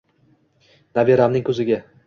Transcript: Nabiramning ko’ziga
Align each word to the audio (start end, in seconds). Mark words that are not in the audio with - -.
Nabiramning 0.99 1.47
ko’ziga 1.51 1.81